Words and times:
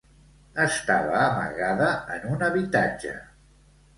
Estava 0.61 1.19
amagada 1.25 1.91
en 2.15 2.25
un 2.37 2.45
habitatge. 2.47 3.13